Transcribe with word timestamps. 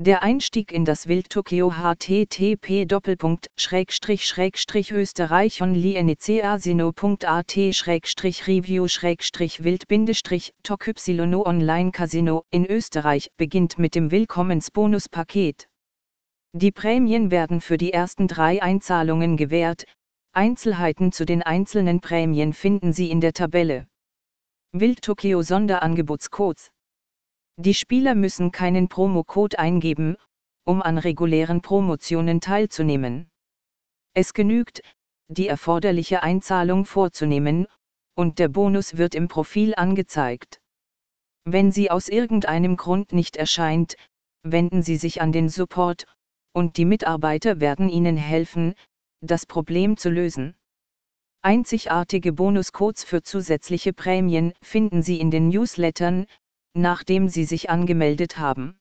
Der 0.00 0.22
Einstieg 0.22 0.70
in 0.70 0.84
das 0.84 1.08
Wild 1.08 1.28
Tokio 1.28 1.72
http 1.72 2.86
österreich 4.92 5.60
onlinecasino.at 5.60 7.56
review 8.46 8.86
wild 9.58 9.88
tok 10.62 10.88
online 11.44 11.90
Casino 11.90 12.44
in 12.52 12.64
Österreich 12.64 13.32
beginnt 13.36 13.80
mit 13.80 13.96
dem 13.96 14.12
Willkommensbonuspaket. 14.12 15.68
Die 16.52 16.70
Prämien 16.70 17.32
werden 17.32 17.60
für 17.60 17.76
die 17.76 17.92
ersten 17.92 18.28
drei 18.28 18.62
Einzahlungen 18.62 19.36
gewährt, 19.36 19.84
Einzelheiten 20.32 21.10
zu 21.10 21.26
den 21.26 21.42
einzelnen 21.42 22.00
Prämien 22.00 22.52
finden 22.52 22.92
Sie 22.92 23.10
in 23.10 23.20
der 23.20 23.32
Tabelle. 23.32 23.88
Wild 24.70 25.02
Tokio 25.02 25.42
Sonderangebotscodes 25.42 26.70
die 27.60 27.74
Spieler 27.74 28.14
müssen 28.14 28.52
keinen 28.52 28.88
Promocode 28.88 29.58
eingeben, 29.58 30.16
um 30.64 30.80
an 30.80 30.96
regulären 30.96 31.60
Promotionen 31.60 32.40
teilzunehmen. 32.40 33.28
Es 34.14 34.32
genügt, 34.32 34.80
die 35.26 35.48
erforderliche 35.48 36.22
Einzahlung 36.22 36.84
vorzunehmen, 36.84 37.66
und 38.14 38.38
der 38.38 38.48
Bonus 38.48 38.96
wird 38.96 39.16
im 39.16 39.26
Profil 39.26 39.74
angezeigt. 39.74 40.60
Wenn 41.44 41.72
sie 41.72 41.90
aus 41.90 42.08
irgendeinem 42.08 42.76
Grund 42.76 43.12
nicht 43.12 43.36
erscheint, 43.36 43.96
wenden 44.44 44.82
Sie 44.82 44.96
sich 44.96 45.20
an 45.20 45.32
den 45.32 45.48
Support, 45.48 46.06
und 46.52 46.76
die 46.76 46.84
Mitarbeiter 46.84 47.58
werden 47.58 47.88
Ihnen 47.88 48.16
helfen, 48.16 48.74
das 49.20 49.46
Problem 49.46 49.96
zu 49.96 50.10
lösen. 50.10 50.54
Einzigartige 51.42 52.32
Bonuscodes 52.32 53.02
für 53.02 53.22
zusätzliche 53.22 53.92
Prämien 53.92 54.52
finden 54.62 55.02
Sie 55.02 55.18
in 55.18 55.30
den 55.30 55.48
Newslettern, 55.48 56.26
nachdem 56.74 57.28
Sie 57.28 57.44
sich 57.44 57.70
angemeldet 57.70 58.38
haben. 58.38 58.78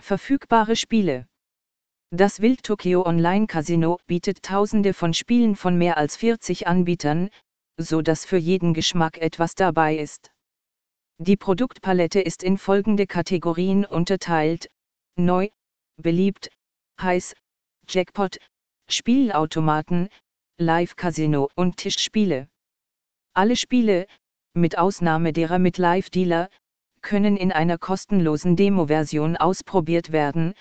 Verfügbare 0.00 0.76
Spiele 0.76 1.26
Das 2.10 2.40
Wild 2.40 2.62
Tokyo 2.62 3.06
Online 3.06 3.46
Casino 3.46 3.98
bietet 4.06 4.42
tausende 4.42 4.94
von 4.94 5.14
Spielen 5.14 5.56
von 5.56 5.78
mehr 5.78 5.96
als 5.96 6.16
40 6.16 6.66
Anbietern, 6.66 7.30
so 7.76 8.02
dass 8.02 8.24
für 8.24 8.36
jeden 8.36 8.74
Geschmack 8.74 9.18
etwas 9.18 9.54
dabei 9.54 9.96
ist. 9.96 10.32
Die 11.18 11.36
Produktpalette 11.36 12.20
ist 12.20 12.42
in 12.42 12.58
folgende 12.58 13.06
Kategorien 13.06 13.84
unterteilt: 13.84 14.68
Neu, 15.16 15.48
beliebt, 15.96 16.50
heiß, 17.00 17.34
Jackpot, 17.88 18.38
Spielautomaten, 18.88 20.08
Live-Casino 20.58 21.50
und 21.54 21.76
Tischspiele. 21.76 22.48
Alle 23.32 23.56
Spiele, 23.56 24.06
mit 24.54 24.78
Ausnahme 24.78 25.32
derer 25.32 25.58
mit 25.58 25.78
Live-Dealer, 25.78 26.48
können 27.04 27.36
in 27.36 27.52
einer 27.52 27.78
kostenlosen 27.78 28.56
Demo-Version 28.56 29.36
ausprobiert 29.36 30.10
werden, 30.10 30.54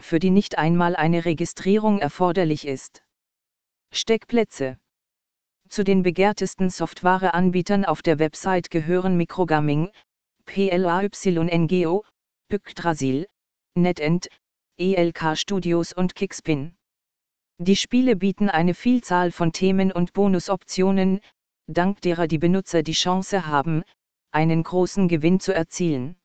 für 0.00 0.18
die 0.18 0.30
nicht 0.30 0.58
einmal 0.58 0.96
eine 0.96 1.24
Registrierung 1.26 2.00
erforderlich 2.00 2.66
ist. 2.66 3.04
Steckplätze 3.92 4.78
Zu 5.68 5.84
den 5.84 6.02
begehrtesten 6.02 6.70
Softwareanbietern 6.70 7.84
auf 7.84 8.02
der 8.02 8.18
Website 8.18 8.70
gehören 8.70 9.16
Microgaming, 9.16 9.90
PLAYNGO, 10.46 12.04
Yggdrasil, 12.50 13.26
NetEnt, 13.74 14.28
ELK 14.78 15.36
Studios 15.36 15.92
und 15.92 16.14
Kickspin. 16.14 16.74
Die 17.58 17.76
Spiele 17.76 18.16
bieten 18.16 18.48
eine 18.48 18.72
Vielzahl 18.72 19.30
von 19.30 19.52
Themen 19.52 19.92
und 19.92 20.14
Bonusoptionen, 20.14 21.20
dank 21.66 22.00
derer 22.00 22.26
die 22.26 22.38
Benutzer 22.38 22.82
die 22.82 22.92
Chance 22.92 23.46
haben, 23.46 23.84
einen 24.32 24.62
großen 24.62 25.08
Gewinn 25.08 25.40
zu 25.40 25.54
erzielen. 25.54 26.16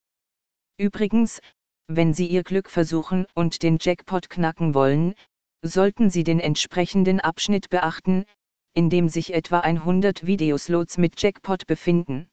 Übrigens, 0.78 1.40
wenn 1.88 2.14
Sie 2.14 2.28
Ihr 2.28 2.44
Glück 2.44 2.70
versuchen 2.70 3.26
und 3.34 3.64
den 3.64 3.78
Jackpot 3.80 4.30
knacken 4.30 4.74
wollen, 4.74 5.16
sollten 5.62 6.10
Sie 6.10 6.24
den 6.24 6.40
entsprechenden 6.40 7.20
Abschnitt 7.20 7.70
beachten, 7.70 8.26
in 8.74 8.90
dem 8.90 9.08
sich 9.10 9.34
etwa 9.34 9.60
100 9.60 10.26
Videoslots 10.26 10.98
mit 10.98 11.22
Jackpot 11.22 11.66
befinden. 11.66 12.28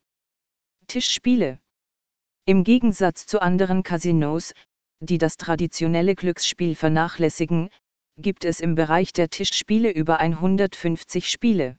Tischspiele 0.86 1.60
Im 2.46 2.64
Gegensatz 2.64 3.26
zu 3.26 3.40
anderen 3.40 3.82
Casinos, 3.82 4.52
die 5.00 5.18
das 5.18 5.36
traditionelle 5.36 6.14
Glücksspiel 6.14 6.74
vernachlässigen, 6.74 7.70
gibt 8.18 8.44
es 8.44 8.60
im 8.60 8.74
Bereich 8.74 9.12
der 9.12 9.30
Tischspiele 9.30 9.90
über 9.90 10.18
150 10.18 11.30
Spiele. 11.30 11.78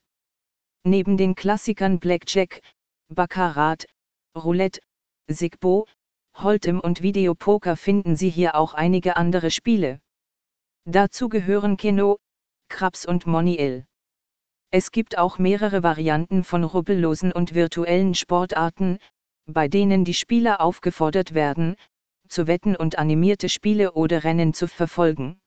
Neben 0.83 1.17
den 1.17 1.35
Klassikern 1.35 1.99
Blackjack, 1.99 2.61
Baccarat, 3.13 3.85
Roulette, 4.35 4.81
Sigbo, 5.28 5.88
Hold'em 6.35 6.79
und 6.79 7.01
Videopoker 7.01 7.78
finden 7.78 8.16
Sie 8.16 8.29
hier 8.29 8.56
auch 8.56 8.74
einige 8.74 9.16
andere 9.18 9.51
Spiele. 9.51 10.00
Dazu 10.85 11.29
gehören 11.29 11.78
Keno, 11.78 12.18
Craps 12.69 13.06
und 13.06 13.28
Money 13.28 13.85
Es 14.72 14.91
gibt 14.91 15.18
auch 15.18 15.38
mehrere 15.38 15.84
Varianten 15.84 16.44
von 16.44 16.63
rubbellosen 16.63 17.31
und 17.31 17.53
virtuellen 17.53 18.16
Sportarten, 18.16 18.97
bei 19.45 19.68
denen 19.68 20.06
die 20.06 20.16
Spieler 20.16 20.59
aufgefordert 20.59 21.34
werden, 21.34 21.75
zu 22.28 22.47
wetten 22.47 22.75
und 22.75 22.97
animierte 22.97 23.47
Spiele 23.47 23.94
oder 23.94 24.24
Rennen 24.24 24.53
zu 24.53 24.68
verfolgen. 24.68 25.40